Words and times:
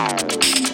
Wow. 0.00 0.69